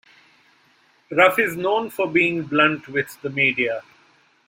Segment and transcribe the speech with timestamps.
[1.11, 3.83] Ruff is known for being blunt with the media.